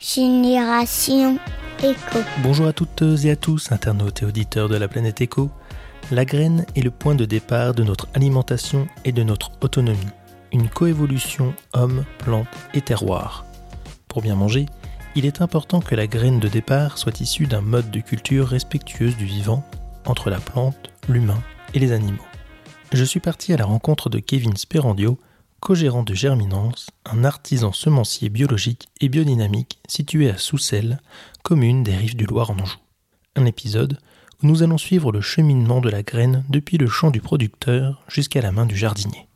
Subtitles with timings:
[0.00, 1.38] Génération
[1.82, 2.20] Éco.
[2.44, 5.50] Bonjour à toutes et à tous, internautes et auditeurs de la planète Éco.
[6.12, 9.98] La graine est le point de départ de notre alimentation et de notre autonomie.
[10.52, 13.44] Une coévolution homme, plante et terroir.
[14.06, 14.66] Pour bien manger,
[15.16, 19.16] il est important que la graine de départ soit issue d'un mode de culture respectueuse
[19.16, 19.64] du vivant
[20.06, 21.42] entre la plante, l'humain
[21.74, 22.22] et les animaux.
[22.92, 25.18] Je suis parti à la rencontre de Kevin Sperandio,
[25.60, 31.00] co-gérant de Germinance, un artisan semencier biologique et biodynamique situé à Soussel,
[31.42, 32.78] commune des rives du Loir en Anjou.
[33.36, 33.98] Un épisode
[34.42, 38.40] où nous allons suivre le cheminement de la graine depuis le champ du producteur jusqu'à
[38.40, 39.28] la main du jardinier.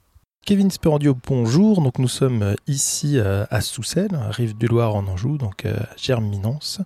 [0.45, 1.81] Kevin Sperandio, bonjour.
[1.83, 6.81] Donc nous sommes ici euh, à Soussel, rive du Loir en Anjou, donc euh, Germinance.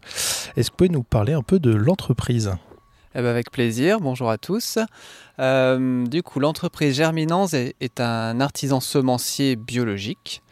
[0.56, 2.52] Est-ce que vous pouvez nous parler un peu de l'entreprise?
[3.18, 4.78] Eh ben, avec plaisir, bonjour à tous.
[5.38, 10.42] Euh, du coup, l'entreprise Germinance est, un artisan semencier biologique.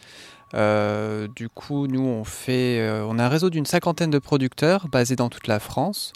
[0.54, 4.88] Euh, du coup, nous, on, fait, euh, on a un réseau d'une cinquantaine de producteurs
[4.88, 6.14] basés dans toute la France.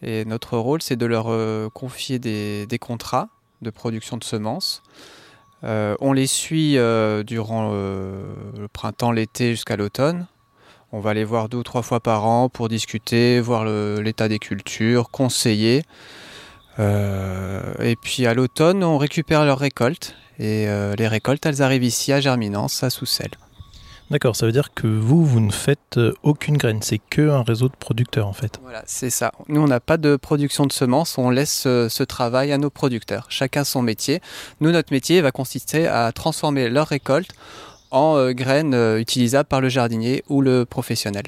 [0.00, 1.26] Et notre rôle, c'est de leur
[1.72, 3.28] confier des, contrats
[3.60, 4.84] de production de semences.
[5.64, 6.76] on les suit
[7.26, 10.28] durant le printemps, l'été jusqu'à l'automne.
[10.92, 14.40] On va les voir deux ou trois fois par an pour discuter, voir l'état des
[14.40, 15.84] cultures, conseiller.
[16.80, 20.16] Euh, et puis à l'automne, on récupère leurs récoltes.
[20.40, 23.30] Et euh, les récoltes, elles arrivent ici à Germinance, à Soussel.
[24.10, 27.44] D'accord, ça veut dire que vous, vous ne faites euh, aucune graine, c'est que un
[27.44, 28.58] réseau de producteurs en fait.
[28.60, 29.30] Voilà, c'est ça.
[29.46, 33.26] Nous, on n'a pas de production de semences, on laisse ce travail à nos producteurs,
[33.28, 34.20] chacun son métier.
[34.60, 37.30] Nous, notre métier va consister à transformer leurs récoltes
[37.90, 41.24] en euh, graines euh, utilisables par le jardinier ou le professionnel.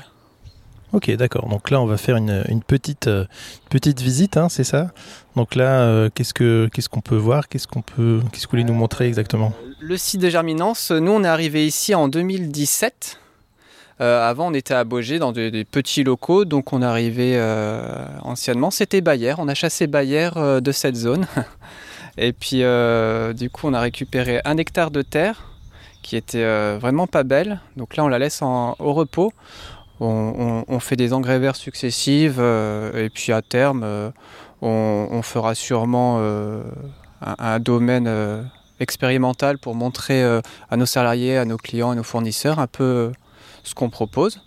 [0.93, 1.49] Ok, d'accord.
[1.49, 3.25] Donc là, on va faire une, petite, euh,
[3.71, 4.91] petite visite, hein, c'est ça?
[5.37, 7.49] Donc là, qu'est-ce que qu'est-ce qu'on peut voir?
[7.49, 9.55] Qu'est-ce qu'on peut qu'est-ce que vous voulez nous montrer exactement?
[9.81, 10.91] Le site de Germinance.
[10.91, 13.19] Nous, on est arrivé ici en 2017.
[14.01, 17.41] avant, on était à Beaugé dans des, petits locaux, donc on arrivé
[18.23, 18.71] anciennement.
[18.71, 19.35] C'était Bayer.
[19.39, 21.27] On a chassé Bayer de cette zone.
[22.19, 25.52] Et puis, du coup, on a récupéré un hectare de terre
[26.03, 27.61] qui était euh, vraiment pas belle.
[27.77, 29.33] Donc là, on la laisse au repos.
[30.01, 34.11] On, fait des engrais verts successifs euh, et puis à terme, euh,
[34.61, 36.21] on, fera sûrement
[37.21, 38.11] un, domaine
[38.81, 40.25] expérimental pour montrer
[40.71, 43.13] à nos salariés, à nos clients, à nos fournisseurs un peu
[43.63, 44.41] ce qu'on propose.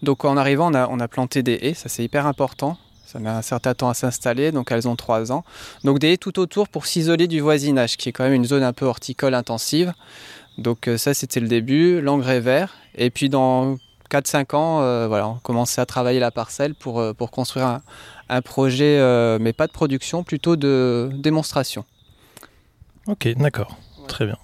[0.00, 2.78] Donc en arrivant, on a, on a planté des haies, ça c'est hyper important.
[3.10, 5.42] Ça met un certain temps à s'installer, donc elles ont trois ans.
[5.82, 8.62] Donc des haies tout autour pour s'isoler du voisinage, qui est quand même une zone
[8.62, 9.94] un peu horticole intensive.
[10.58, 12.74] Donc euh, ça c'était le début, l'engrais vert.
[12.96, 13.76] Et puis dans
[14.10, 17.80] 4-5 ans, euh, voilà, on commençait à travailler la parcelle pour, euh, pour construire
[18.28, 18.98] un, projet,
[19.40, 21.86] mais pas de production, plutôt de démonstration.
[23.06, 24.36] Ok, d'accord, très bien.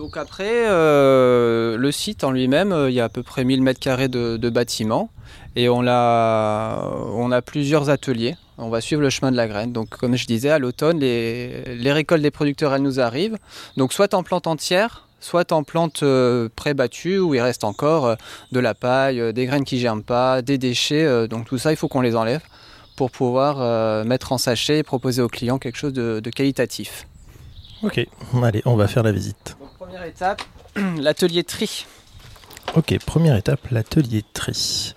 [0.00, 4.08] Donc après, le site en lui-même, il y a à peu près 1000 mètres carrés
[4.08, 5.10] de, de bâtiments
[5.56, 8.34] et on a, plusieurs ateliers.
[8.56, 9.72] On va suivre le chemin de la graine.
[9.72, 13.36] Donc, comme je disais, à l'automne, les, récoltes des producteurs, elles nous arrivent.
[13.76, 18.14] Donc, soit en plante entière, soit en plante euh, pré-battue où il reste encore euh,
[18.52, 21.28] de la paille, euh, des graines qui germent pas, des déchets.
[21.28, 22.40] donc, tout ça, il faut qu'on les enlève
[22.96, 27.06] pour pouvoir mettre en sachet et proposer aux clients quelque chose de, de qualitatif.
[27.82, 28.06] Ok,
[28.42, 29.56] allez, on va faire la visite.
[29.90, 30.42] Première étape,
[31.00, 31.84] l'atelier tri.
[32.76, 34.94] Ok, première étape, l'atelier tri.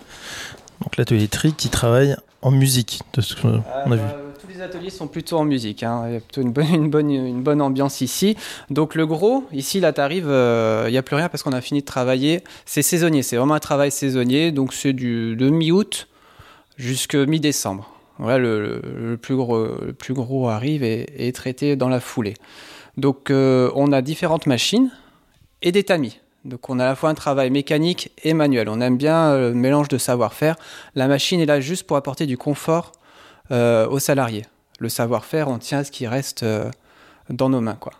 [0.80, 4.02] Donc l'atelier tri qui travaille en musique, de ce qu'on a vu.
[4.02, 5.82] Bah, tous les ateliers sont plutôt en musique.
[5.82, 6.04] Hein.
[6.06, 8.36] Il y a plutôt une bonne, une, bonne, une bonne ambiance ici.
[8.70, 11.52] Donc le gros, ici, là, tu arrives, euh, il n'y a plus rien parce qu'on
[11.52, 12.44] a fini de travailler.
[12.64, 14.52] C'est saisonnier, c'est vraiment un travail saisonnier.
[14.52, 16.06] Donc c'est du de mi-août
[16.76, 17.90] jusqu'à mi-décembre.
[18.20, 22.34] Voilà, le, plus gros, le plus gros arrive et est traité dans la foulée.
[22.96, 24.90] Donc euh, on a différentes machines
[25.62, 26.20] et des tamis.
[26.44, 28.68] Donc on a à la fois un travail mécanique et manuel.
[28.68, 30.56] On aime bien euh, le mélange de savoir-faire.
[30.94, 32.92] La machine est là juste pour apporter du confort
[33.50, 34.44] euh, aux salariés.
[34.78, 36.70] Le savoir-faire, on tient ce qui reste euh,
[37.30, 37.76] dans nos mains.
[37.80, 37.92] Quoi.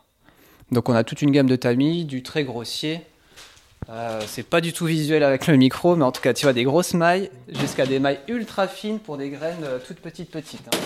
[0.73, 3.01] Donc on a toute une gamme de tamis, du très grossier.
[4.27, 6.65] c'est pas du tout visuel avec le micro, mais en tout cas, tu vois, des
[6.65, 10.69] grosses mailles jusqu'à des mailles ultra fines pour des graines toutes petites petites.
[10.69, 10.79] Hein.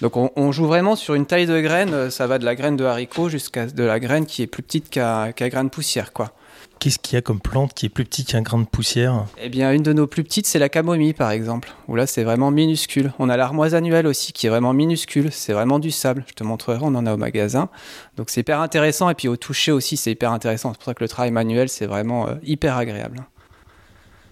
[0.00, 2.76] Donc on, joue vraiment sur une taille de graine, euh, ça va de la graine
[2.76, 6.12] de haricot jusqu'à de la graine qui est plus petite qu'un grain de poussière.
[6.12, 6.32] quoi.
[6.78, 9.24] Qu'est-ce qu'il y a comme plante qui est plus petite qu'un grain de poussière?
[9.42, 12.22] Eh bien, une de nos plus petites, c'est la camomille, par exemple, où là, c'est
[12.22, 13.12] vraiment minuscule.
[13.18, 15.32] On a l'armoise annuelle aussi, qui est vraiment minuscule.
[15.32, 16.24] C'est vraiment du sable.
[16.28, 17.68] Je te montrerai, on en a au magasin.
[18.16, 19.10] Donc, c'est hyper intéressant.
[19.10, 20.70] Et puis, au toucher aussi, c'est hyper intéressant.
[20.72, 23.26] C'est pour ça que le travail manuel, c'est vraiment euh, hyper agréable.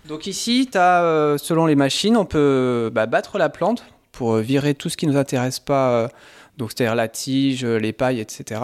[0.04, 3.82] Donc, ici, as, euh, selon les machines, on peut bah, battre la plante
[4.16, 6.08] pour euh, virer tout ce qui ne nous intéresse pas, euh,
[6.56, 8.60] donc c'est-à-dire la tige, les pailles, etc.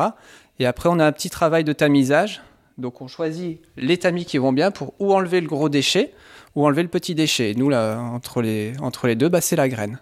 [0.58, 2.40] Et après, on a un petit travail de tamisage.
[2.78, 6.14] Donc on choisit les tamis qui vont bien pour ou enlever le gros déchet
[6.54, 7.50] ou enlever le petit déchet.
[7.50, 9.98] Et nous, là, entre les, entre les deux, bah, c'est la graine.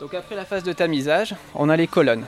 [0.00, 2.24] Donc après la phase de tamisage, on a les colonnes.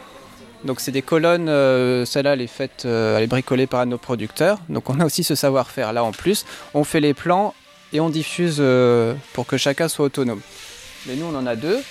[0.65, 3.97] Donc c'est des colonnes, euh, celle-là elle est faite, euh, elle est bricolée par nos
[3.97, 4.59] producteurs.
[4.69, 6.45] Donc on a aussi ce savoir-faire là en plus.
[6.75, 7.55] On fait les plans
[7.93, 10.41] et on diffuse euh, pour que chacun soit autonome.
[11.07, 11.83] Mais nous on en a deux.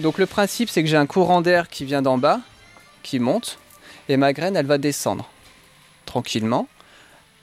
[0.00, 2.40] Donc le principe c'est que j'ai un courant d'air qui vient d'en bas,
[3.02, 3.58] qui monte,
[4.08, 5.28] et ma graine elle va descendre
[6.04, 6.68] tranquillement.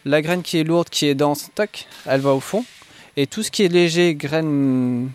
[0.05, 2.65] La graine qui est lourde, qui est dense, tac, elle va au fond.
[3.15, 5.09] Et tout ce qui est léger, graine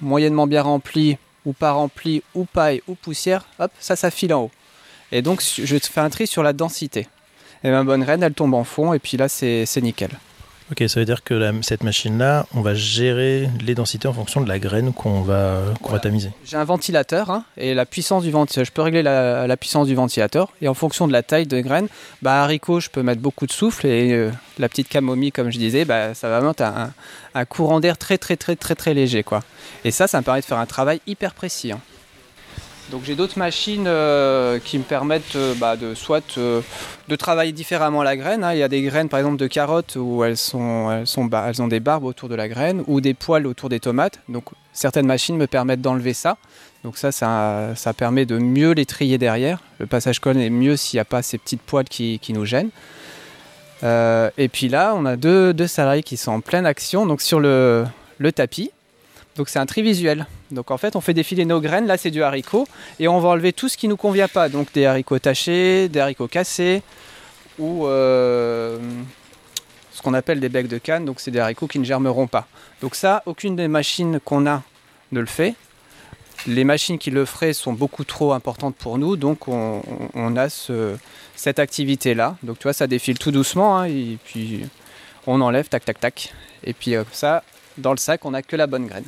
[0.00, 4.42] moyennement bien remplie, ou pas remplie, ou paille, ou poussière, hop, ça, ça file en
[4.44, 4.50] haut.
[5.12, 7.06] Et donc, je fais un tri sur la densité.
[7.62, 10.10] Et ma bonne graine, elle tombe en fond, et puis là, c'est nickel.
[10.70, 14.48] Ok, ça veut dire que cette machine-là, on va gérer les densités en fonction de
[14.48, 15.60] la graine qu'on va,
[16.02, 16.30] tamiser.
[16.44, 19.94] J'ai un ventilateur hein, et la puissance du ventilateur, je peux régler la, puissance du
[19.94, 21.86] ventilateur et en fonction de la taille de graine,
[22.20, 25.58] bah, haricot, je peux mettre beaucoup de souffle et euh, la petite camomille, comme je
[25.58, 26.92] disais, bah, ça va mettre un,
[27.34, 29.22] un courant d'air très très très très très léger.
[29.22, 29.44] Quoi.
[29.84, 31.70] Et ça, ça me permet de faire un travail hyper précis.
[31.70, 31.80] Hein.
[32.90, 36.60] Donc j'ai d'autres machines euh, qui me permettent euh, bah, de soit euh,
[37.08, 38.44] de travailler différemment la graine.
[38.44, 38.52] Hein.
[38.52, 42.28] Il y a des graines par exemple de carottes où elles, ont des barbes autour
[42.28, 44.20] de la graine ou des poils autour des tomates.
[44.28, 46.36] Donc certaines machines me permettent d'enlever ça.
[46.84, 49.58] Donc ça, ça, permet de mieux les trier derrière.
[49.80, 52.70] Le passage colonne est mieux s'il n'y a pas ces petites poils qui, nous gênent.
[53.82, 57.86] et puis là, on a deux, salariés qui sont en pleine action donc sur le
[58.32, 58.70] tapis.
[59.36, 60.26] Donc c'est un tri visuel.
[60.50, 61.86] Donc en fait, on fait défiler nos graines.
[61.86, 62.66] Là, c'est du haricot.
[62.98, 64.48] Et on va enlever tout ce qui ne nous convient pas.
[64.48, 66.82] Donc des haricots tachés, des haricots cassés
[67.58, 68.78] ou euh,
[69.92, 71.04] ce qu'on appelle des becs de canne.
[71.04, 72.46] Donc c'est des haricots qui ne germeront pas.
[72.80, 74.62] Donc ça, aucune des machines qu'on a
[75.12, 75.54] ne le fait.
[76.46, 79.16] Les machines qui le feraient sont beaucoup trop importantes pour nous.
[79.16, 79.82] Donc on,
[80.36, 80.48] a
[81.34, 82.36] cette activité-là.
[82.42, 83.78] Donc tu vois, ça défile tout doucement.
[83.78, 84.64] Hein, et puis
[85.26, 86.34] on enlève, tac, tac, tac.
[86.64, 87.42] Et puis ça,
[87.78, 89.04] dans le sac, on n'a que la bonne graine.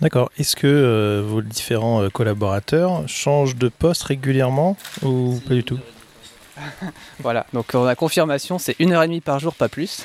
[0.00, 0.30] D'accord.
[0.38, 5.78] Est-ce que euh, vos différents euh, collaborateurs changent de poste régulièrement ou pas du tout?
[7.20, 10.04] Voilà, donc on a confirmation, c'est une heure et demie par jour, pas plus.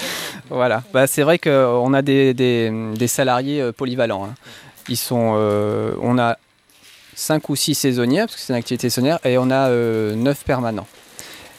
[0.50, 4.26] voilà, bah, c'est vrai qu'on a des, salariés euh, polyvalents.
[4.26, 4.34] Hein.
[4.88, 5.16] Ils sont,
[6.02, 6.36] on a
[7.14, 10.86] 5 ou 6 saisonniers, parce que c'est une activité saisonnière, et on a 9 permanents.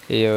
[0.10, 0.28] Et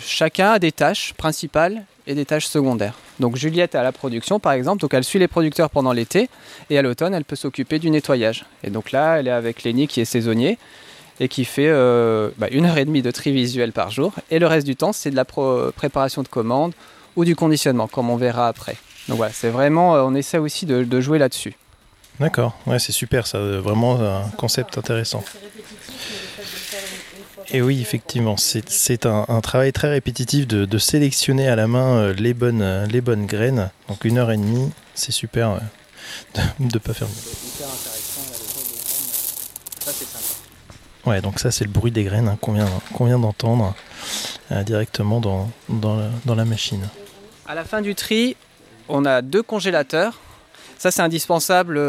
[0.00, 2.94] chacun a des tâches principales et des tâches secondaires.
[3.20, 6.28] Donc Juliette est à la production par exemple, donc elle suit les producteurs pendant l'été
[6.70, 8.44] et à l'automne elle peut s'occuper du nettoyage.
[8.62, 10.58] Et donc là elle est avec Lénie qui est saisonnier
[11.18, 14.38] et qui fait euh, bah, une heure et demie de tri visuel par jour et
[14.38, 16.74] le reste du temps c'est de la préparation de commandes
[17.16, 18.76] ou du conditionnement comme on verra après.
[19.08, 21.54] Donc voilà, c'est vraiment, euh, on essaie aussi de, de jouer là-dessus.
[22.20, 25.22] D'accord, ouais, c'est super ça, vraiment un concept intéressant.
[27.50, 32.34] Et oui, effectivement, c'est un, travail très répétitif de, sélectionner à la main euh, les
[32.34, 33.70] bonnes, euh, les bonnes graines.
[33.88, 35.58] Donc une heure et demie, c'est super euh,
[36.60, 37.14] de ne pas faire mieux.
[41.06, 43.74] Ouais, donc ça c'est le bruit des graines hein, qu'on vient, d'entendre
[44.64, 46.88] directement dans, dans, la machine.
[47.46, 48.36] À la fin du tri,
[48.88, 50.20] on a deux congélateurs.
[50.78, 51.80] Ça c'est indispensable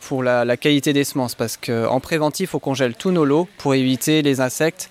[0.00, 3.74] pour la, la qualité des semences parce qu'en préventif on congèle tous nos lots pour
[3.74, 4.90] éviter les insectes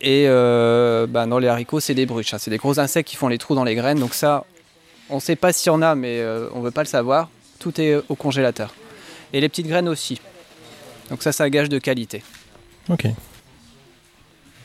[0.00, 2.34] et euh, bah, dans les haricots, c'est des bruches.
[2.34, 2.38] Hein.
[2.38, 3.98] C'est des gros insectes qui font les trous dans les graines.
[3.98, 4.44] Donc ça,
[5.10, 6.88] on ne sait pas s'il y en a, mais euh, on ne veut pas le
[6.88, 7.28] savoir.
[7.58, 8.74] Tout est au congélateur.
[9.32, 10.20] Et les petites graines aussi.
[11.10, 12.22] Donc ça, ça gage de qualité.
[12.88, 13.06] Ok.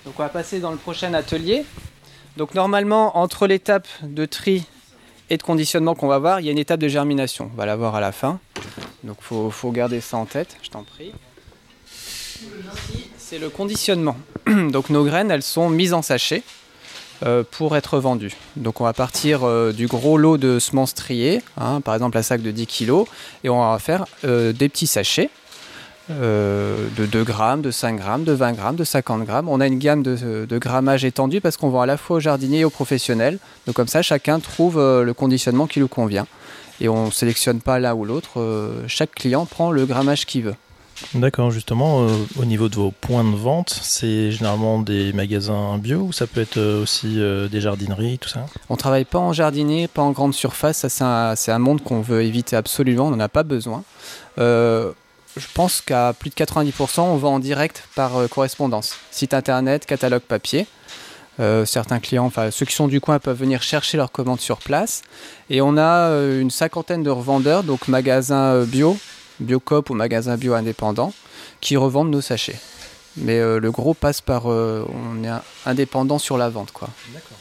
[0.05, 1.65] Donc on va passer dans le prochain atelier.
[2.37, 4.65] Donc normalement, entre l'étape de tri
[5.37, 7.49] de conditionnement qu'on va voir, il y a une étape de germination.
[7.53, 8.39] On va la voir à la fin.
[9.03, 11.11] Donc il faut, garder ça en tête, je t'en prie
[13.17, 14.17] c'est le conditionnement.
[14.47, 16.43] Donc nos graines, elles sont mises en sachet
[17.25, 18.35] euh, pour être vendues.
[18.57, 22.21] Donc on va partir euh, du gros lot de semences triées, hein, par exemple un
[22.21, 23.05] sac de 10 kg,
[23.43, 25.29] et on va faire euh, des petits sachets
[26.09, 29.47] de 2 grammes, de 5 grammes, de 20 grammes, de 50 grammes.
[29.49, 32.19] On a une gamme de, de grammage étendue parce qu'on vend à la fois aux
[32.19, 33.39] jardiniers et aux professionnels.
[33.65, 36.27] Donc comme ça, chacun trouve le conditionnement qui lui convient.
[36.81, 38.85] Et on ne sélectionne pas l'un ou l'autre.
[38.87, 40.55] chaque client prend le grammage qu'il veut.
[41.13, 45.99] D'accord, justement, euh, au niveau de vos points de vente, c'est généralement des magasins bio
[45.99, 48.45] ou ça peut être euh, aussi euh, des jardineries, tout ça?
[48.69, 52.23] On travaille pas en jardinier, pas en grande surface, ça c'est un, monde qu'on veut
[52.23, 53.83] éviter absolument, on n'en a pas besoin.
[55.37, 58.95] Je pense qu'à plus de 90%, on vend en direct par correspondance.
[59.11, 60.67] Site internet, catalogue papier.
[61.65, 65.01] certains clients, enfin ceux qui sont du coin peuvent venir chercher leurs commandes sur place.
[65.49, 66.09] Et on a
[66.39, 68.97] une cinquantaine de revendeurs, donc magasins bio,
[69.39, 71.13] Biocop ou magasin bio indépendant
[71.61, 72.59] qui revendent nos sachets.
[73.17, 74.45] mais le gros passe par.
[74.45, 75.29] on est
[75.65, 76.89] indépendant sur la vente, quoi.
[77.13, 77.37] D'accord.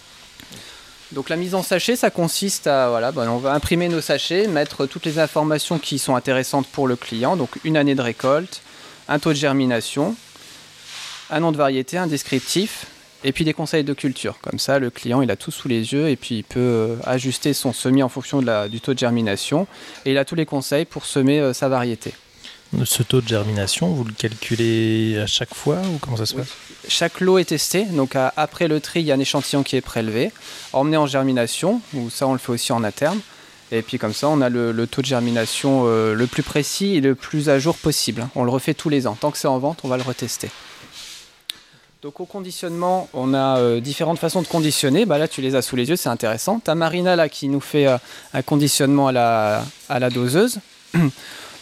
[1.12, 4.46] Donc la mise en sachet, ça consiste à, voilà, ben, on va imprimer nos sachets,
[4.48, 8.62] mettre toutes les informations qui sont intéressantes pour le client, donc une année de récolte,
[9.08, 10.16] un taux de germination,
[11.28, 12.86] un nom de variété, un descriptif,
[13.24, 14.38] et puis des conseils de culture.
[14.40, 16.96] Comme ça, le client, il a tout sous les yeux et puis il peut euh,
[17.04, 19.66] ajuster son semis en fonction du taux de germination,
[20.06, 22.14] et il a tous les conseils pour semer euh, sa variété.
[22.84, 26.48] Ce taux de germination, vous le calculez à chaque fois ou comment ça se passe?
[26.88, 29.82] Chaque lot est testé, donc après le tri, il y a un échantillon qui est
[29.82, 30.32] prélevé,
[30.72, 33.20] emmené en germination, ou ça on le fait aussi en interne.
[33.72, 37.00] Et puis comme ça, on a le, taux de germination euh, le plus précis et
[37.00, 38.28] le plus à jour possible.
[38.34, 39.16] On le refait tous les ans.
[39.18, 40.50] Tant que c'est en vente, on va le retester.
[42.02, 45.06] Donc au conditionnement, on a euh, différentes façons de conditionner.
[45.06, 46.60] Bah, là, tu les as sous les yeux, c'est intéressant.
[46.62, 47.96] Tu as Marina là qui nous fait euh,
[48.34, 50.58] un conditionnement à la, à la doseuse.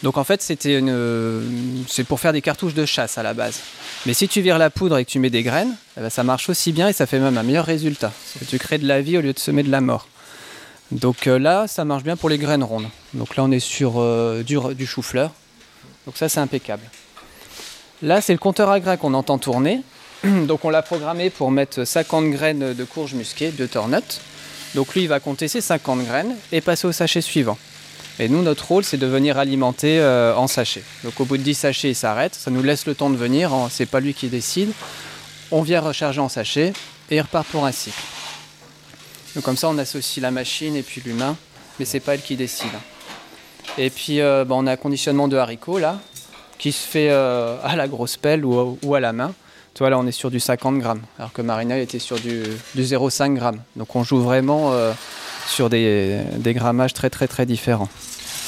[0.03, 3.59] Donc en fait, c'était une, c'est pour faire des cartouches de chasse à la base.
[4.05, 6.23] Mais si tu vires la poudre et que tu mets des graines, eh ben, ça
[6.23, 8.11] marche aussi bien et ça fait même un meilleur résultat.
[8.49, 10.07] tu crées de la vie au lieu de semer de la mort.
[10.91, 12.87] Donc euh, là, ça marche bien pour les graines rondes.
[13.13, 15.31] Donc là, on est sur euh, du, chou-fleur.
[16.05, 16.83] Donc ça, c'est impeccable.
[18.01, 19.83] Là, c'est le compteur à grains qu'on entend tourner.
[20.23, 24.19] Donc on l'a programmé pour mettre 50 graines de courge musquée, de tornut.
[24.73, 27.57] Donc lui, il va compter ses 50 graines et passer au sachet suivant.
[28.21, 30.83] Et nous, notre rôle, c'est de venir alimenter euh, en sachet.
[31.03, 32.35] Donc au bout de 10 sachets, il s'arrête.
[32.35, 33.51] Ça nous laisse le temps de venir.
[33.71, 34.73] C'est pas lui qui décide.
[35.49, 36.71] On vient recharger en sachet
[37.09, 37.99] et il repart pour un cycle.
[39.33, 41.35] Donc comme ça, on associe la machine et puis l'humain,
[41.79, 42.69] mais c'est pas elle qui décide.
[43.79, 45.99] Et puis euh, bah, on a un conditionnement de haricots là,
[46.59, 49.33] qui se fait euh, à la grosse pelle ou, à la main.
[49.73, 52.43] Tu vois là, on est sur du 50 grammes, alors que Marina était sur du,
[52.75, 53.61] du 0,5 grammes.
[53.77, 54.71] Donc on joue vraiment
[55.47, 57.89] sur des, des, grammages très très très différents.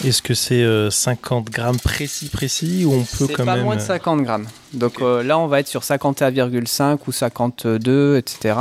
[0.03, 3.65] Est-ce que c'est 50 euh, grammes précis précis ou on peut quand pas même...
[3.65, 4.47] moins de 50 euh, grammes.
[4.73, 8.55] Donc euh, là on va être sur 51,5 ou 52, etc.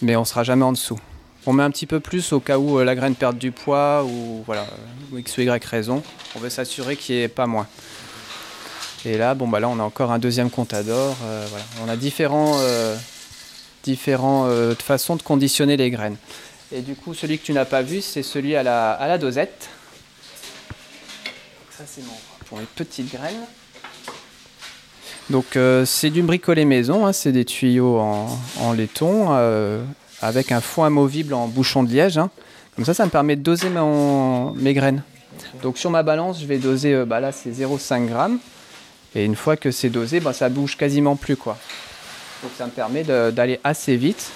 [0.00, 0.98] Mais on sera jamais en dessous.
[1.46, 4.42] On met un petit peu plus au cas où la graine perd du poids ou
[4.46, 4.66] voilà,
[5.14, 6.02] x ou y raison.
[6.34, 7.66] On veut s'assurer qu'il n'y ait pas moins.
[9.04, 11.16] Et là, bon bah là on a encore un deuxième contador.
[11.50, 11.64] voilà.
[11.84, 12.58] On a différents,
[13.84, 16.16] différentes façons de conditionner les graines.
[16.72, 19.18] Et du coup, celui que tu n'as pas vu, c'est celui à la, à la
[19.18, 19.68] dosette.
[21.70, 22.02] ça, c'est
[22.46, 23.44] pour les petites graines.
[25.30, 27.06] Donc, euh, c'est du bricolé maison.
[27.06, 29.82] Hein, c'est des tuyaux en, laiton euh,
[30.20, 32.18] avec un fond amovible en bouchon de liège.
[32.18, 32.30] Hein.
[32.76, 33.68] Comme ça, ça me permet de doser
[34.56, 35.02] mes graines.
[35.62, 38.36] Donc, sur ma balance, je vais doser, euh, bah là, c'est 0,5 g.
[39.14, 41.36] Et une fois que c'est dosé, bah, ça bouge quasiment plus.
[41.36, 44.30] Donc, ça me permet d'aller assez vite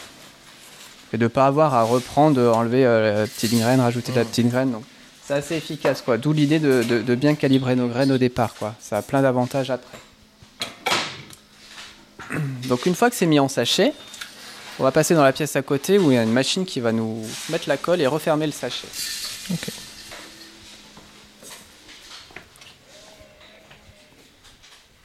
[1.13, 4.25] et de ne pas avoir à reprendre, enlever euh, la petite graine, rajouter de la
[4.25, 4.73] petite graine.
[4.73, 4.83] Donc
[5.25, 6.17] c'est assez efficace, quoi.
[6.17, 8.75] D'où l'idée de, de, bien calibrer nos graines au départ, quoi.
[8.81, 9.99] Ça a plein d'avantages après.
[12.69, 13.93] Donc une fois que c'est mis en sachet,
[14.79, 16.81] on va passer dans la pièce à côté où il y a une machine qui
[16.81, 18.89] va nous mettre la colle et refermer le sachet.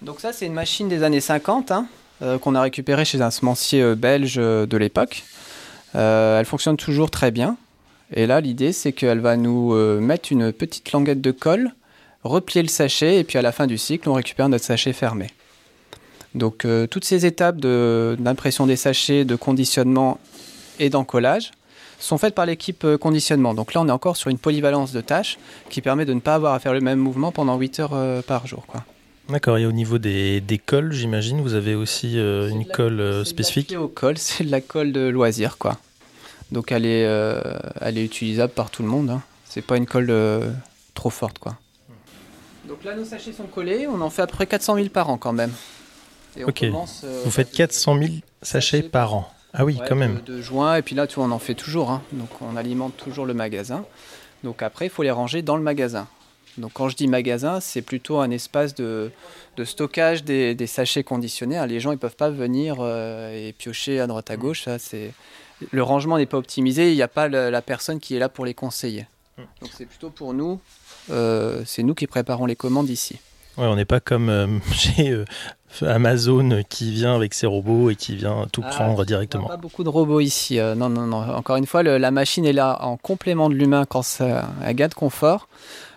[0.02, 1.88] Donc ça c'est une machine des années 50 hein,
[2.22, 5.24] euh, qu'on a récupérée chez un semencier euh, belge de l'époque.
[5.96, 7.58] Euh, elle fonctionne toujours très bien.
[8.14, 11.72] Et là, l'idée, c'est qu'elle va nous euh, mettre une petite languette de colle,
[12.24, 15.28] replier le sachet, et puis à la fin du cycle, on récupère notre sachet fermé.
[16.36, 20.20] Donc, euh, toutes ces étapes d'impression des sachets, de conditionnement
[20.80, 21.52] et d'encollage
[22.00, 23.54] sont faites par l'équipe conditionnement.
[23.54, 25.38] Donc là, on est encore sur une polyvalence de tâches
[25.70, 28.46] qui permet de ne pas avoir à faire le même mouvement pendant 8 heures par
[28.46, 28.66] jour.
[28.68, 28.84] Quoi.
[29.30, 33.24] D'accord, et au niveau des, des cols, j'imagine, vous avez aussi euh, une colle euh,
[33.24, 35.78] spécifique au col, c'est de la colle de loisir, quoi.
[36.52, 37.42] Donc elle est, euh,
[37.80, 39.10] elle est utilisable par tout le monde.
[39.10, 39.22] Hein.
[39.46, 40.14] C'est pas une colle
[40.94, 41.58] trop forte, quoi.
[42.68, 45.10] Donc là, nos sachets sont collés, on en fait à peu près 400 000 par
[45.10, 45.52] an quand même.
[46.46, 46.66] ok,
[47.24, 48.10] vous faites 400 000
[48.42, 49.30] sachets par an.
[49.54, 50.22] Ah oui, quand même.
[50.26, 51.92] De, juin, et puis là, tu vois, on en fait toujours.
[51.92, 52.02] Hein.
[52.12, 53.86] Donc on alimente toujours le magasin.
[54.44, 56.08] Donc après, il faut les ranger dans le magasin.
[56.58, 59.12] Donc quand je dis magasin, c'est plutôt un espace de,
[59.64, 61.58] stockage des, sachets conditionnés.
[61.58, 64.68] Hein, les gens ne peuvent pas venir euh, et piocher à droite à gauche.
[65.72, 66.92] le rangement n'est pas optimisé.
[66.92, 69.08] Il n'y a pas la personne qui est là pour les conseiller.
[69.38, 70.60] Donc c'est plutôt pour nous.
[71.10, 73.20] Euh, c'est nous qui préparons les commandes ici.
[73.58, 75.24] Ouais, on n'est pas comme euh, chez
[75.82, 79.48] Amazon qui vient avec ses robots et qui vient tout ah, prendre directement.
[79.48, 80.60] Pas beaucoup de robots ici.
[80.60, 81.18] non, non, non.
[81.18, 84.88] Encore une fois, la machine est là en complément de l'humain quand ça a gain
[84.88, 85.48] de confort.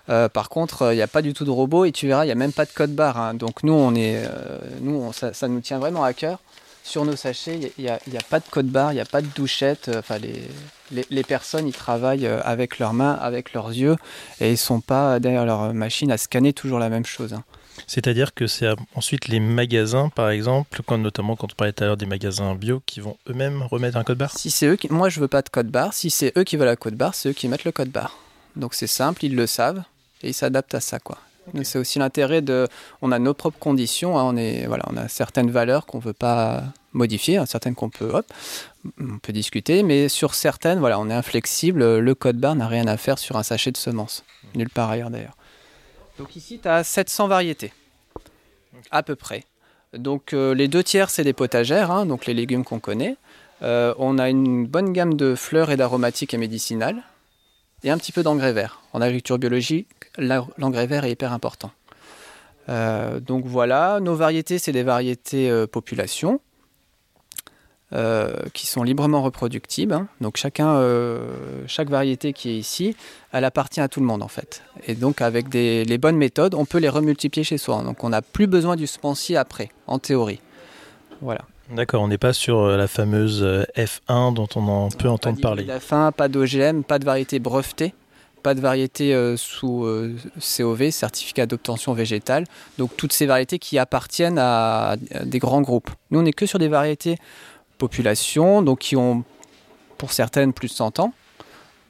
[0.09, 2.29] Euh, par contre, il n'y a pas du tout de robot et tu verras, il
[2.29, 3.19] n'y a même pas de code barre.
[3.19, 3.35] Hein.
[3.35, 6.39] Donc nous, on est, euh, nous ça, nous tient vraiment à cœur.
[6.85, 7.99] Sur nos sachets, il n'y a,
[8.31, 9.89] pas de code barre, il n'y a pas de douchette.
[9.89, 13.97] Euh, enfin, les, les, personnes, ils travaillent avec leurs mains, avec leurs yeux,
[14.41, 17.33] et ils ne sont pas derrière leur machine à scanner toujours la même chose.
[17.33, 17.43] Hein.
[17.89, 21.89] C'est-à-dire que c'est ensuite les magasins, par exemple, quand, notamment quand on parlait tout à
[21.89, 24.31] l'heure des magasins bio, qui vont eux-mêmes remettre un code barre?
[24.37, 24.91] Si c'est eux qui...
[24.93, 25.93] Moi, je veux pas de code barre.
[25.93, 28.17] Si c'est eux qui veulent un code barre, c'est eux qui mettent le code barre.
[28.57, 29.83] Donc c'est simple, ils le savent
[30.23, 31.19] et ils s'adaptent à ça, quoi.
[31.63, 32.67] C'est aussi l'intérêt de.
[33.03, 34.19] On a nos propres conditions.
[34.19, 37.75] Hein, on, est, voilà, on a certaines valeurs qu'on ne veut pas modifier, hein, certaines
[37.75, 38.27] qu'on peut, hop,
[38.99, 41.99] on peut discuter, mais sur certaines, voilà, on est inflexible.
[41.99, 44.25] Le code barre n'a rien à faire sur un sachet de semences.
[44.55, 45.37] Nulle part ailleurs d'ailleurs.
[46.19, 47.73] Donc ici, tu as 700 variétés,
[48.91, 49.45] à peu près.
[49.93, 53.17] Donc euh, les deux tiers, c'est des potagères, hein, donc les légumes qu'on connaît.
[53.63, 57.03] Euh, on a une bonne gamme de fleurs et d'aromatiques et médicinales,
[57.87, 58.83] et un petit peu d'engrais vert.
[58.93, 59.89] En agriculture biologique,
[60.19, 61.71] l'engrais vert est hyper important.
[62.69, 66.41] Euh, donc voilà, nos variétés, c'est des variétés population.
[67.93, 69.93] Euh, qui sont librement reproductibles.
[69.93, 70.09] Hein.
[70.21, 71.21] Donc chacun, euh,
[71.69, 72.97] chaque variété qui est ici,
[73.31, 74.65] elle appartient à tout le monde en fait.
[74.89, 77.85] Et donc avec des, les bonnes méthodes, on peut les remultiplier chez soi.
[77.85, 80.41] Donc on n'a plus besoin du semencier après, en théorie.
[81.21, 81.43] Voilà.
[81.71, 83.45] D'accord, on n'est pas sur euh, la fameuse
[83.77, 85.65] F1 dont on en peut entendre parler.
[85.65, 87.95] F1, pas d'OGM, pas de variété brevetée,
[88.43, 89.85] pas de variété sous
[90.57, 92.45] COV, certificat d'obtention végétale.
[92.79, 95.91] Donc toutes ces variétés qui appartiennent à des grands groupes.
[96.11, 97.17] Nous, on n'est que sur des variétés
[97.77, 99.25] population, donc qui ont
[99.99, 101.13] pour certaines plus de 100 ans,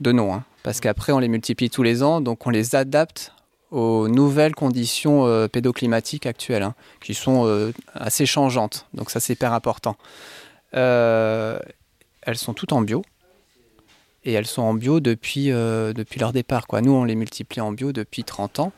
[0.00, 3.33] de nom, hein, parce qu'après on les multiplie tous les ans, donc on les adapte
[3.70, 9.32] aux nouvelles conditions euh, pédoclimatiques actuelles, hein, qui sont euh, assez changeantes, donc ça c'est
[9.32, 9.96] hyper important.
[10.75, 11.58] Euh,
[12.23, 13.02] elles sont toutes en bio,
[14.25, 16.66] et elles sont en bio depuis, depuis leur départ.
[16.82, 18.73] Nous on les multiplie en bio depuis 30 ans,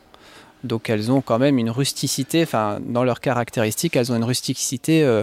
[0.65, 5.23] donc elles ont quand même une rusticité, enfin dans leurs caractéristiques, elles ont une rusticité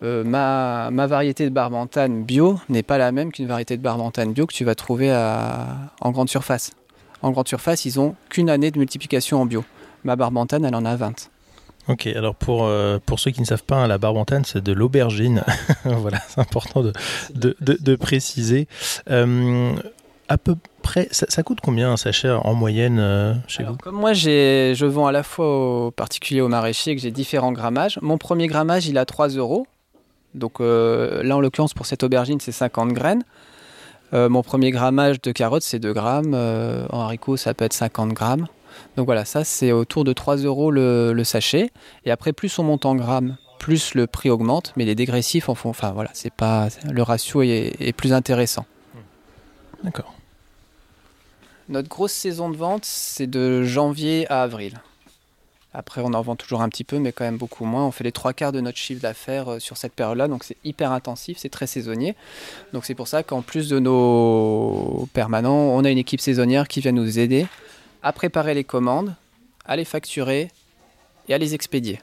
[0.00, 4.54] ma, variété de barbantane bio n'est pas la même qu'une variété de barbantane bio que
[4.54, 6.72] tu vas trouver en grande surface.
[7.24, 9.64] En grande surface, ils ont qu'une année de multiplication en bio.
[10.04, 11.30] Ma barbantane, elle en a 20.
[11.88, 14.72] Ok, alors pour, euh, pour ceux qui ne savent pas, hein, la barbantane, c'est de
[14.72, 15.42] l'aubergine.
[15.84, 16.92] voilà, c'est important de,
[17.34, 18.68] de, préciser.
[19.10, 19.72] Euh,
[20.28, 23.76] à peu près, ça, coûte combien un sachet en moyenne chez vous?
[23.78, 27.98] Comme moi, je vends à la fois aux particuliers, aux maraîchers, que j'ai différents grammages.
[28.02, 29.66] Mon premier grammage, il a 3 euros.
[30.34, 33.22] Donc euh, là, en l'occurrence, pour cette aubergine, c'est 50 graines.
[34.14, 36.34] Euh, mon premier grammage de carottes, c'est 2 grammes.
[36.34, 38.46] Euh, en haricots, ça peut être 50 grammes.
[38.96, 41.70] Donc voilà, ça, c'est autour de 3 euros le, sachet.
[42.04, 44.72] Et après, plus on monte en grammes, plus le prix augmente.
[44.76, 45.70] Mais les dégressifs en font.
[45.70, 46.68] Enfin voilà, c'est pas.
[46.88, 48.66] Le ratio est plus intéressant.
[49.82, 50.14] D'accord.
[51.68, 54.80] Notre grosse saison de vente, c'est de janvier à avril.
[55.74, 57.84] Après, on en vend toujours un petit peu, mais quand même beaucoup moins.
[57.84, 60.56] On fait les trois quarts de notre chiffre d'affaires euh, sur cette période-là, donc c'est
[60.64, 62.14] hyper intensif, c'est très saisonnier.
[62.72, 66.80] Donc c'est pour ça qu'en plus de nos permanents, on a une équipe saisonnière qui
[66.80, 67.46] vient nous aider
[68.04, 69.14] à préparer les commandes,
[69.66, 70.50] à les facturer
[71.28, 72.00] et à les expédier.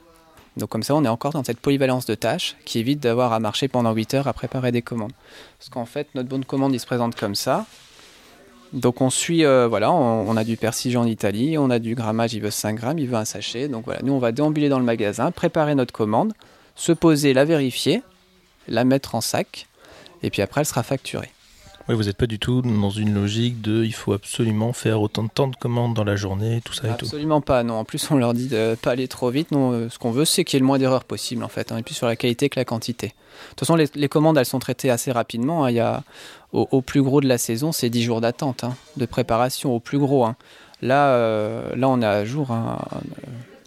[0.58, 3.40] Donc comme ça, on est encore dans cette polyvalence de tâches qui évite d'avoir à
[3.40, 5.14] marcher pendant 8 heures à préparer des commandes.
[5.58, 7.66] Parce qu'en fait, notre bonne commande, il se présente comme ça.
[8.74, 12.34] Donc on suit, euh, voilà, on, a du persige en Italie, on a du grammage,
[12.34, 13.68] il veut 5 grammes, il veut un sachet.
[13.68, 16.34] Donc voilà, nous on va déambuler dans le magasin, préparer notre commande,
[16.76, 18.02] se poser, la vérifier,
[18.68, 19.68] la mettre en sac,
[20.24, 21.32] et puis après elle sera facturée.
[21.90, 25.24] Oui, vous n'êtes pas du tout dans une logique de il faut absolument faire autant
[25.24, 27.06] de temps de commandes dans la journée, tout ça et tout.
[27.06, 27.76] Absolument pas, non.
[27.76, 29.52] En plus, on leur dit de pas aller trop vite.
[29.52, 31.72] Non, euh, ce qu'on veut, c'est qu'il y ait le moins d'erreurs possible, en fait.
[31.72, 33.08] On est plus sur la qualité que la quantité.
[33.08, 33.14] De
[33.50, 35.66] toute façon, les, commandes, elles sont traitées assez rapidement.
[35.66, 35.72] Hein.
[35.72, 36.04] Il y a,
[36.52, 39.98] au, plus gros de la saison, c'est 10 jours d'attente, hein, de préparation, au plus
[39.98, 40.26] gros.
[40.26, 40.36] Hein.
[40.82, 42.56] Là, euh, là, on est à jour.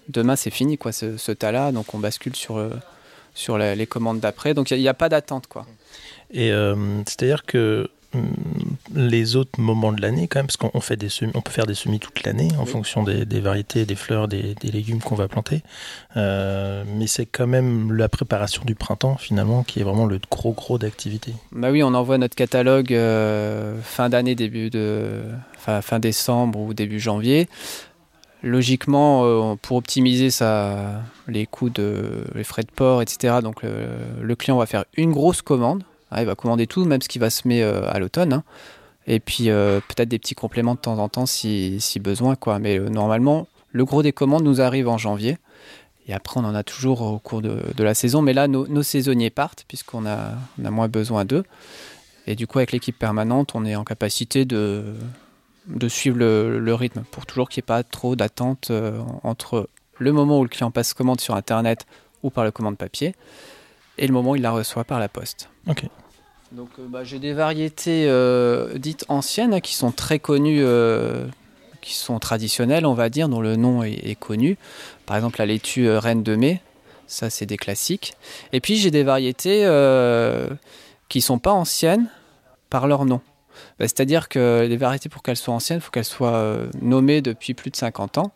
[0.09, 1.73] Demain, c'est fini, quoi, ce, tas-là.
[1.73, 2.71] Donc, on bascule sur, euh,
[3.35, 4.55] sur les, commandes d'après.
[4.55, 5.67] Donc, il n'y a, pas d'attente, quoi.
[6.31, 6.51] Et
[7.07, 7.89] c'est-à-dire que
[8.95, 11.67] les autres moments de l'année quand même, parce qu'on fait des semis, on peut faire
[11.67, 15.63] des semis toute l'année en fonction des, variétés, des fleurs, des, légumes qu'on va planter.
[16.17, 20.53] Euh, mais c'est quand même la préparation du printemps finalement qui est vraiment le gros
[20.53, 21.33] gros d'activité.
[21.53, 25.23] Bah oui, on envoie notre catalogue euh, fin d'année, début de
[25.59, 27.49] fin, fin, décembre ou début janvier.
[28.43, 33.37] Logiquement, euh, pour optimiser ça, les coûts de les frais de port, etc.
[33.43, 35.83] Donc le client va faire une grosse commande
[36.15, 38.33] ah, il va commander tout, même ce qui va se mettre euh, à l'automne.
[38.33, 38.45] Hein.
[39.07, 42.37] Et puis euh, peut-être des petits compléments de temps en temps si, besoin.
[42.37, 42.59] Quoi.
[42.59, 45.39] Mais euh, normalement, le gros des commandes nous arrive en janvier.
[46.07, 48.23] Et après, on en a toujours au cours de, la saison.
[48.23, 51.45] Mais là, nos, saisonniers partent puisqu'on a, moins besoin d'eux.
[52.27, 54.85] Et du coup, avec l'équipe permanente, on est en capacité de,
[55.89, 58.71] suivre le, rythme pour toujours qu'il n'y ait pas trop d'attente
[59.23, 61.87] entre le moment où le client passe commande sur Internet
[62.23, 63.15] ou par la commande papier
[63.99, 65.49] et le moment où il la reçoit par la poste.
[66.55, 71.27] Donc euh, bah, j'ai des variétés euh, dites anciennes hein, qui sont très connues, euh,
[71.81, 74.57] qui sont traditionnelles, on va dire, dont le nom est, connu.
[75.05, 76.61] Par exemple, la laitue Reine de Mai,
[77.09, 78.15] ça c'est des classiques.
[78.53, 79.69] Et puis j'ai des variétés
[81.09, 82.09] qui sont pas anciennes
[82.71, 83.21] par leur nom.
[83.79, 87.21] Bah, c'est-à-dire que les variétés, pour qu'elles soient anciennes, il faut qu'elles soient euh, nommées
[87.21, 88.33] depuis plus de 50 ans.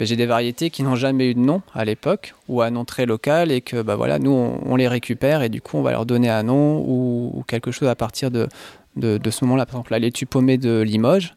[0.00, 3.06] J'ai des variétés qui n'ont jamais eu de nom à l'époque, ou un nom très
[3.06, 6.06] local, et que bah, voilà, nous, on, les récupère, et du coup, on va leur
[6.06, 8.48] donner un nom ou, quelque chose à partir de,
[8.96, 9.66] de, ce moment-là.
[9.66, 11.34] Par exemple, la laitue paumée de Limoges,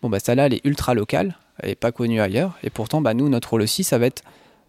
[0.00, 3.14] bon, bah, celle-là, elle est ultra locale, elle n'est pas connue ailleurs, et pourtant, bah,
[3.14, 4.22] nous, notre rôle aussi, ça va être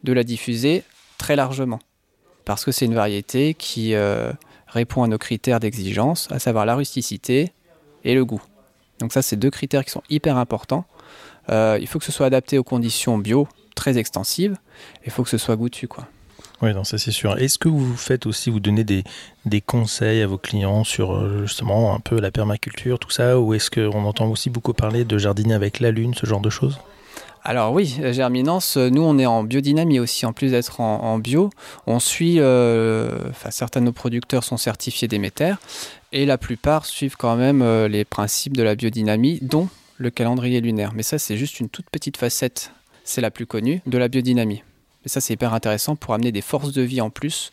[0.04, 0.84] de la diffuser
[1.18, 1.80] très largement.
[2.46, 4.32] Parce que c'est une variété qui euh,
[4.68, 7.54] répond à nos critères d'exigence, à savoir la rusticité,
[8.04, 8.42] et le goût.
[9.00, 10.86] Donc ça, c'est deux critères qui sont hyper importants.
[11.50, 14.56] Euh, il faut que ce soit adapté aux conditions bio très extensives.
[15.06, 16.08] Il faut que ce soit goûtu, quoi.
[16.62, 17.38] Oui, ça c'est sûr.
[17.38, 19.04] Est-ce que vous faites aussi, vous donnez des,
[19.46, 23.54] des, conseils à vos clients sur euh, justement un peu la permaculture, tout ça, ou
[23.54, 26.80] est-ce qu'on entend aussi beaucoup parler de jardiner avec la lune, ce genre de choses?
[27.46, 31.50] Alors oui, Germinance, nous on est en biodynamie aussi, en plus d'être en, bio.
[31.88, 35.56] On suit, euh, certains de nos producteurs sont certifiés Déméter,
[36.14, 40.62] et la plupart suivent quand même euh, les principes de la biodynamie, dont le calendrier
[40.62, 40.94] lunaire.
[40.96, 42.72] Mais ça, c'est juste une toute petite facette,
[43.04, 44.64] c'est la plus connue, de la biodynamie.
[45.04, 47.52] Mais ça, c'est hyper intéressant pour amener des forces de vie en plus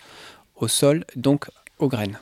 [0.54, 1.48] au sol, donc
[1.80, 2.18] aux graines.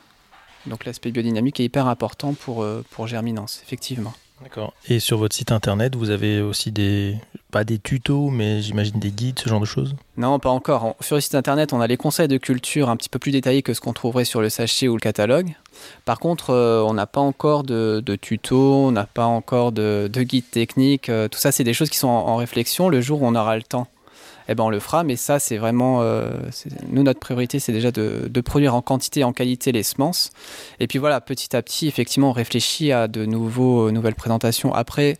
[0.64, 4.14] Donc l'aspect biodynamique est hyper important pour, euh, pour Germinance, effectivement.
[4.42, 4.72] D'accord.
[4.88, 7.16] Et sur votre site internet, vous avez aussi des,
[7.50, 9.96] pas des tutos, mais j'imagine des guides, ce genre de choses?
[10.16, 10.94] Non, pas encore.
[11.00, 13.62] Sur le site internet, on a les conseils de culture un petit peu plus détaillés
[13.62, 15.54] que ce qu'on trouverait sur le sachet ou le catalogue.
[16.04, 20.22] Par contre, euh, on n'a pas encore de, tutos, on n'a pas encore de, de
[20.22, 21.08] guide technique.
[21.08, 22.88] Euh, tout ça, c'est des choses qui sont en réflexion.
[22.88, 23.88] Le jour où on aura le temps
[24.48, 25.04] eh ben on le fera.
[25.04, 26.30] Mais ça, c'est vraiment, euh,
[26.88, 30.30] nous notre priorité, c'est déjà de, produire en quantité et en qualité les semences.
[30.80, 34.72] Et puis voilà, petit à petit, effectivement, on réfléchit à de nouveaux, nouvelles présentations.
[34.72, 35.18] Après,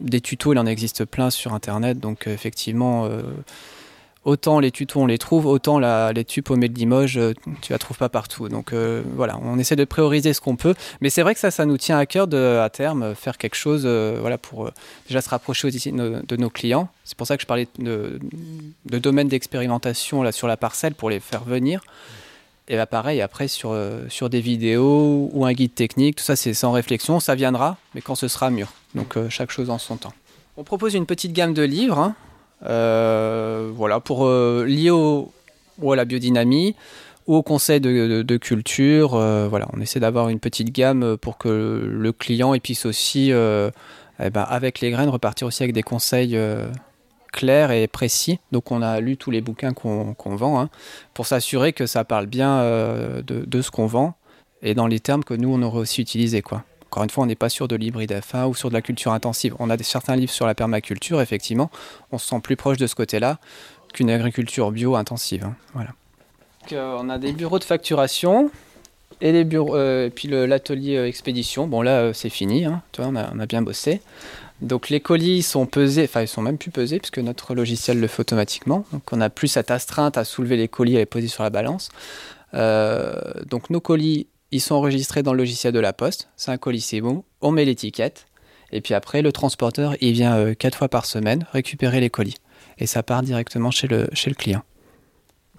[0.00, 3.06] des tutos, il en existe plein sur Internet, donc euh, effectivement.
[3.06, 3.22] Euh,
[4.24, 7.72] autant les tutos on les trouve, autant la, les tubes paumées de Limoges, euh, tu
[7.72, 8.48] la trouves pas partout.
[8.48, 10.74] Donc euh, voilà, on essaie de prioriser ce qu'on peut.
[11.00, 13.56] Mais c'est vrai que ça, ça nous tient à cœur de, à terme, faire quelque
[13.56, 14.70] chose euh, voilà, pour
[15.08, 16.88] déjà se rapprocher aussi de, nos clients.
[17.04, 18.18] C'est pour ça que je parlais de,
[18.86, 21.82] de domaine d'expérimentation sur la parcelle pour les faire venir.
[22.68, 23.76] Et là, pareil, après, sur,
[24.08, 28.00] sur des vidéos ou un guide technique, tout ça, c'est sans réflexion, ça viendra, mais
[28.00, 28.72] quand ce sera mûr.
[28.94, 30.12] Donc, chaque chose en son temps.
[30.56, 31.98] On propose une petite gamme de livres.
[31.98, 32.14] Hein.
[32.64, 35.32] Euh, voilà, pour euh, lier au,
[35.90, 36.74] à la biodynamie
[37.26, 39.14] ou au conseil de, culture.
[39.14, 44.30] Euh, voilà, on essaie d'avoir une petite gamme pour que le client puisse aussi, eh
[44.30, 46.38] ben, avec les graines, repartir aussi avec des conseils
[47.32, 48.40] clairs et précis.
[48.52, 50.70] Donc on a lu tous les bouquins qu'on vend hein,
[51.14, 54.14] pour s'assurer que ça parle bien de, de, ce qu'on vend
[54.62, 56.64] et dans les termes que nous on aurait aussi utilisés quoi.
[56.90, 59.12] Encore une fois, on n'est pas sûr de l'hybride F1 ou sur de la culture
[59.12, 59.54] intensive.
[59.60, 61.70] On a certains livres sur la permaculture, effectivement.
[62.10, 63.38] On se sent plus proche de ce côté-là
[63.94, 65.44] qu'une agriculture bio intensive.
[65.44, 65.54] Hein.
[65.74, 65.90] Voilà.
[66.72, 68.50] Euh, on a des bureaux de facturation
[69.20, 71.68] et les bureaux, euh, puis l'atelier euh, expédition.
[71.68, 72.64] Bon là, c'est fini.
[72.64, 72.82] Hein.
[72.98, 74.00] on, a, bien bossé.
[74.60, 78.08] Donc les colis sont pesés, enfin ils sont même plus pesés puisque notre logiciel le
[78.08, 78.84] fait automatiquement.
[78.92, 81.50] Donc on n'a plus cette astreinte à soulever les colis et les poser sur la
[81.50, 81.88] balance.
[82.52, 86.28] donc nos colis ils sont enregistrés dans le logiciel de la poste.
[86.36, 87.24] C'est un colis, c'est bon.
[87.40, 88.26] On met l'étiquette.
[88.72, 92.36] Et puis après, le transporteur, il vient euh, quatre fois par semaine récupérer les colis.
[92.78, 94.62] Et ça part directement chez le, chez le client.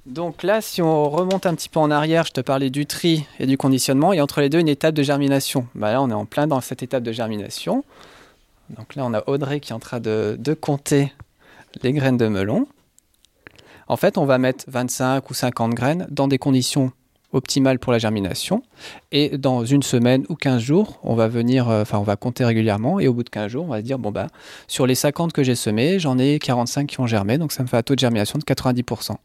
[0.06, 3.26] Donc là, si on remonte un petit peu en arrière, je te parlais du tri
[3.40, 5.68] et du conditionnement, et entre les deux, une étape de germination.
[5.76, 7.84] Bah là, on est en plein dans cette étape de germination.
[8.70, 11.14] Donc là, on a Audrey qui est en train de, de compter
[11.84, 12.68] les graines de melon.
[13.88, 16.92] En fait, on va mettre 25 ou 50 graines dans des conditions
[17.34, 18.64] optimale pour la germination.
[19.12, 22.46] Et dans une semaine ou 15 jours, on va venir, euh, enfin, on va compter
[22.46, 23.00] régulièrement.
[23.00, 24.28] Et au bout de 15 jours, on va se dire, bon, bah,
[24.68, 27.38] sur les 50 que j'ai semés, j'en ai 45 qui ont germé.
[27.38, 29.16] Donc, ça me fait un taux de germination de 90%.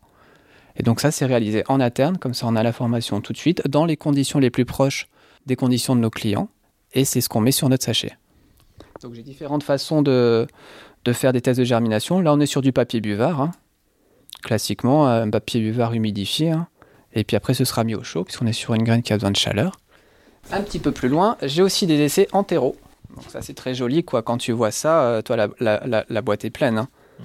[0.78, 2.18] Et donc, ça, c'est réalisé en interne.
[2.18, 5.08] Comme ça, on a la formation tout de suite, dans les conditions les plus proches
[5.46, 6.48] des conditions de nos clients.
[6.92, 8.16] Et c'est ce qu'on met sur notre sachet.
[9.02, 10.46] Donc, j'ai différentes façons de,
[11.04, 12.20] de, faire des tests de germination.
[12.20, 13.40] Là, on est sur du papier buvard.
[13.40, 13.50] Hein.
[14.42, 16.50] Classiquement, un papier buvard humidifié.
[16.50, 16.68] Hein.
[17.16, 19.16] Et puis après, ce sera mis au chaud, puisqu'on est sur une graine qui a
[19.16, 19.80] besoin de chaleur.
[20.52, 22.76] Un petit peu plus loin, j'ai aussi des essais en terreau.
[23.16, 24.22] Donc ça, c'est très joli, quoi.
[24.22, 26.76] Quand tu vois ça, euh, toi, la, boîte est pleine.
[26.76, 26.88] Hein.
[27.18, 27.22] Mm.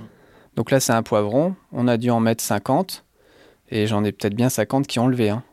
[0.56, 1.56] Donc là, c'est un poivron.
[1.73, 3.04] On a dû en mettre 50.
[3.69, 5.30] Et j'en ai peut-être bien 50 qui ont levé.
[5.30, 5.43] Hein.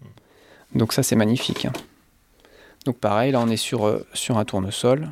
[0.00, 0.78] Mm.
[0.78, 1.66] Donc ça, c'est magnifique.
[1.66, 1.72] Hein.
[2.86, 5.10] Donc pareil, là, on est sur, euh, sur un tournesol.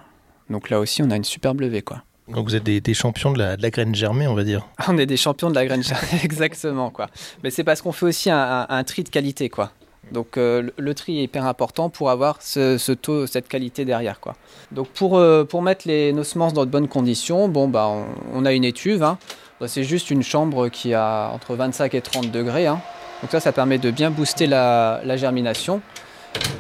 [0.48, 2.02] Donc là aussi, on a une superbe levée, quoi.
[2.34, 4.66] Donc vous êtes des, champions de la, graine germée, on va dire.
[4.88, 7.08] On est des champions de la graine germée, exactement quoi.
[7.42, 9.72] Mais c'est parce qu'on fait aussi un, tri de qualité quoi.
[10.12, 14.20] Donc euh, le tri est hyper important pour avoir ce, taux, cette qualité derrière.
[14.20, 14.34] Quoi.
[14.72, 17.88] Donc pour, euh, pour mettre les, nos semences dans de bonnes conditions, bon, bah,
[18.32, 19.02] on, a une étuve.
[19.02, 19.18] Hein.
[19.60, 22.66] Bah, c'est juste une chambre qui a entre 25 et 30 degrés.
[22.66, 22.80] Hein.
[23.22, 25.80] Donc ça, ça permet de bien booster la, germination.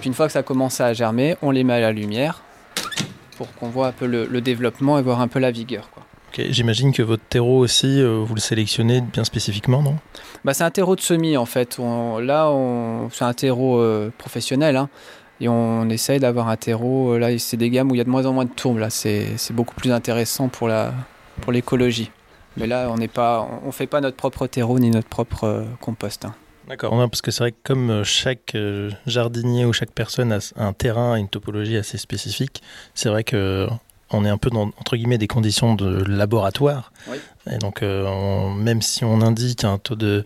[0.00, 2.42] Puis une fois que ça commence à germer, on les met à la lumière
[3.40, 5.88] pour qu'on voit un peu le, développement et voir un peu la vigueur.
[5.92, 6.02] Quoi.
[6.50, 9.96] J'imagine que votre terreau aussi, euh, vous le sélectionnez bien spécifiquement, non?
[10.44, 11.78] Bah, C'est un terreau de semis en fait.
[11.78, 12.52] là,
[13.10, 14.76] c'est un terreau euh, professionnel.
[14.76, 14.90] Hein.
[15.40, 18.04] et on essaye d'avoir un terreau, euh, là c'est des gammes où il y a
[18.04, 20.68] de moins en moins de tourbe, là c'est beaucoup plus intéressant pour
[21.48, 22.10] l'écologie.
[22.10, 22.12] Pour
[22.58, 23.06] Mais là on ne
[23.64, 26.26] on fait pas notre propre terreau ni notre propre compost.
[26.26, 26.34] Hein.
[26.70, 28.56] D'accord, parce que c'est vrai que comme chaque
[29.04, 32.62] jardinier ou chaque personne a un terrain, une topologie assez spécifique,
[32.94, 33.66] c'est vrai que
[34.12, 36.92] on est un peu dans entre guillemets des conditions de laboratoire.
[37.50, 40.22] Et donc, euh, même si on indique un taux de,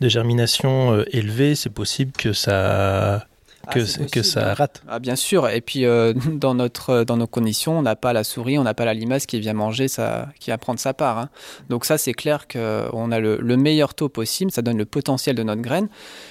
[0.00, 3.26] de germination euh, élevé, c'est possible que ça
[3.66, 4.82] ah, que, que ça rate.
[4.88, 5.48] Ah, bien sûr.
[5.48, 8.74] Et puis, euh, dans, notre, dans nos conditions, on n'a pas la souris, on n'a
[8.74, 11.18] pas la limace qui vient manger, ça, qui va prendre sa part.
[11.18, 11.28] Hein.
[11.68, 14.50] Donc, ça, c'est clair qu'on a le, meilleur taux possible.
[14.50, 15.88] Ça donne le potentiel de notre graine.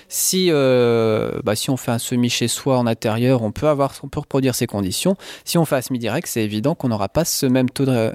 [0.10, 3.94] Si, euh, bah, si on fait un semis chez soi en intérieur, on peut, avoir,
[4.04, 5.16] on peut reproduire ces conditions.
[5.46, 8.12] Si on fait un semis direct, c'est évident qu'on n'aura pas ce même taux de.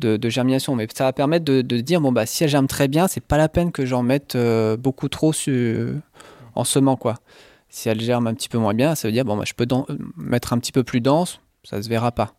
[0.00, 0.74] De, germination.
[0.74, 3.22] Mais ça va permettre de, de, dire bon bah si elle germe très bien, c'est
[3.22, 5.32] pas la peine que j'en mette euh, beaucoup trop
[6.54, 7.14] en semant quoi.
[7.74, 9.66] Si elle germe un petit peu moins bien, ça veut dire bon, bah, je peux
[10.16, 12.34] mettre un petit peu plus dense, ça se verra pas.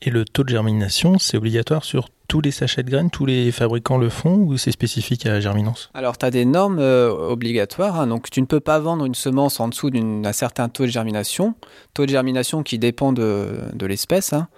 [0.00, 3.52] Et le taux de germination, c'est obligatoire sur tous les sachets de graines Tous les
[3.52, 5.90] fabricants le font ou c'est spécifique à la germinance?
[5.92, 8.00] Alors, tu as des normes euh, obligatoires.
[8.00, 8.06] Hein.
[8.06, 11.54] donc, tu ne peux pas vendre une semence en dessous d'un certain taux de germination.
[11.92, 14.32] Taux de germination qui dépend de, l'espèce.
[14.32, 14.48] Hein.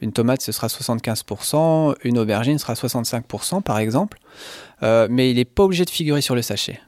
[0.00, 1.96] Une tomate, ce sera 75%.
[2.04, 4.20] Une aubergine sera 65%, par exemple.
[4.84, 6.80] Euh, mais il n'est pas obligé de figurer sur le sachet.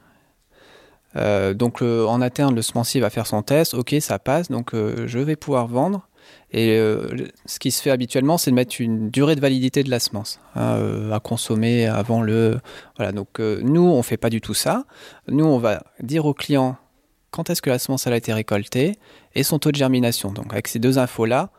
[1.17, 5.07] Euh, donc en interne, le semencier va faire son test, ok, ça passe, donc euh,
[5.07, 6.07] je vais pouvoir vendre.
[6.51, 7.07] Et euh,
[7.45, 10.39] ce qui se fait habituellement, c'est de mettre une durée de validité de la semence
[10.55, 12.59] hein, à consommer avant le.
[12.97, 14.85] Voilà, donc nous, on fait pas du tout ça.
[15.27, 16.77] Nous, on va dire au client
[17.31, 18.97] quand est-ce que la semence a été récoltée
[19.35, 20.31] et son taux de germination.
[20.31, 21.49] Donc avec ces deux infos-là,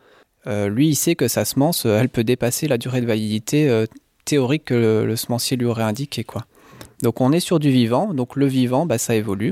[0.45, 3.85] lui, il sait que sa semence, elle peut dépasser la durée de validité
[4.25, 6.23] théorique que le, le semencier lui aurait indiqué.
[6.23, 6.45] Quoi.
[7.01, 9.51] Donc on est sur du vivant, donc le vivant, bah, ça évolue.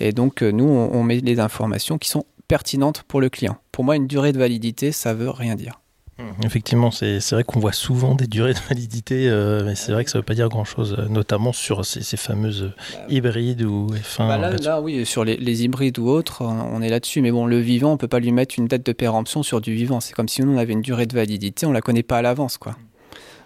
[0.00, 3.56] Et donc euh, nous, on, met les informations qui sont pertinentes pour le client.
[3.72, 5.80] Pour moi, une durée de validité, ça veut rien dire.
[6.18, 10.04] Mmh, effectivement, c'est vrai qu'on voit souvent des durées de validité, euh, mais c'est vrai
[10.04, 13.88] que ça ne veut pas dire grand-chose, euh, notamment sur ces, fameuses bah hybrides ou
[13.92, 14.28] F1.
[14.28, 17.20] Bah là, oui, sur les, hybrides ou autres, on est là-dessus.
[17.20, 19.60] Mais bon, le vivant, on ne peut pas lui mettre une date de péremption sur
[19.60, 20.00] du vivant.
[20.00, 22.18] C'est comme si nous, on avait une durée de validité, on ne la connaît pas
[22.18, 22.58] à l'avance.
[22.58, 22.76] quoi.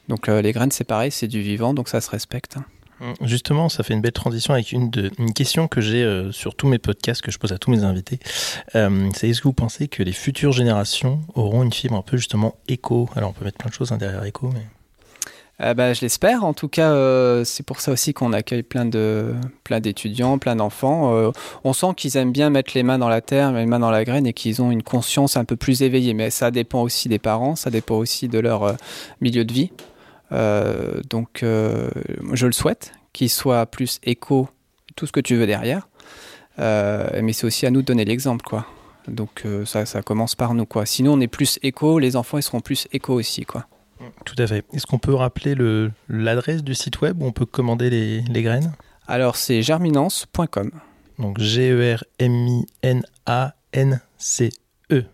[0.09, 2.57] Donc les graines, c'est pareil, c'est du vivant, donc ça se respecte.
[3.21, 4.91] Justement, ça fait une belle transition avec une
[5.35, 8.19] question que j'ai euh, sur tous mes podcasts que je pose à tous mes invités.
[8.75, 12.17] Euh, c'est est-ce que vous pensez que les futures générations auront une fibre un peu
[12.17, 14.63] justement éco Alors on peut mettre plein de choses hein, derrière éco, mais...
[15.61, 16.45] Euh, bah, je l'espère.
[16.45, 16.95] En tout cas,
[17.45, 19.35] c'est pour ça aussi qu'on accueille plein de
[19.65, 21.33] plein d'étudiants, plein d'enfants.
[21.65, 24.05] on sent qu'ils aiment bien mettre les mains dans la terre, les mains dans la
[24.05, 26.15] graine, et qu'ils ont une conscience un peu plus éveillée.
[26.15, 28.77] Mais ça dépend aussi des parents, ça dépend aussi de leur
[29.21, 29.73] milieu de vie.
[30.33, 31.91] Euh, donc, euh,
[32.33, 34.49] je le souhaite, qu'il soit plus éco,
[34.97, 35.89] tout ce que tu veux derrière.
[36.59, 38.67] Euh, mais c'est aussi à nous de donner l'exemple, quoi.
[39.07, 40.85] Donc ça, ça commence par nous, quoi.
[40.85, 43.67] Sinon, on est plus éco, les enfants, ils seront plus éco aussi, quoi.
[44.27, 44.65] Tout à fait.
[44.75, 45.55] Est-ce qu'on peut rappeler
[46.09, 48.75] l'adresse du site web où on peut commander les, les graines?
[49.07, 50.73] Alors, c'est germinance.com.
[51.19, 51.99] Donc G-E-R-M-I-N-A-N-C
[54.91, 55.05] E,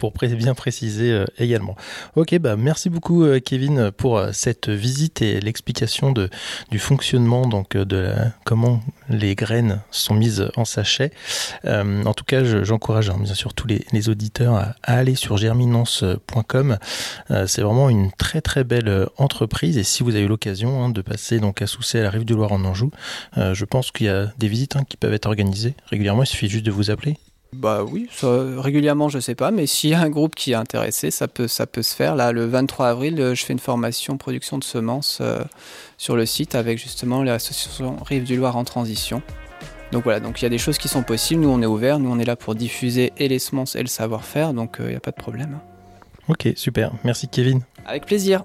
[0.00, 1.76] pour bien préciser euh, également.
[2.16, 6.28] Ok, bah merci beaucoup euh, Kevin pour euh, cette visite et l'explication de
[6.72, 8.12] du fonctionnement donc de
[8.44, 11.12] comment les graines sont mises en sachet.
[11.64, 16.78] en tout cas, j'encourage hein, bien sûr tous les, auditeurs à, aller sur germinance.com.
[17.46, 21.02] C'est vraiment une très très belle entreprise et si vous avez eu l'occasion hein, de
[21.02, 22.90] passer donc à Sousset à la rive du Loire en Anjou,
[23.36, 26.24] je pense qu'il y a des visites hein, qui peuvent être organisées régulièrement.
[26.24, 27.16] Il suffit juste de vous appeler.
[27.56, 31.10] Bah oui, régulièrement je sais pas, mais s'il y a un groupe qui est intéressé,
[31.10, 32.16] ça peut, ça peut se faire.
[32.16, 35.42] Là, le 23 avril, euh, je fais une formation production de semences euh,
[35.96, 39.22] sur le site avec justement l'association Rive du Loire en transition.
[39.92, 41.42] Donc voilà, donc il y a des choses qui sont possibles.
[41.42, 43.86] Nous, on est ouvert, nous, on est là pour diffuser et les semences et le
[43.86, 45.60] savoir-faire, donc euh, il n'y a pas de problème.
[46.28, 46.92] Ok, super.
[47.04, 47.60] Merci Kevin.
[47.86, 48.44] Avec plaisir.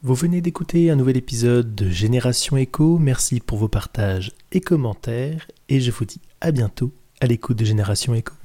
[0.00, 2.98] Vous venez d'écouter un nouvel épisode de Génération Echo.
[2.98, 5.48] Merci pour vos partages et commentaires.
[5.68, 8.36] Et je vous dis à bientôt à l'écoute de Génération Echo.